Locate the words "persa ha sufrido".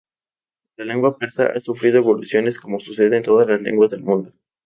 1.19-1.99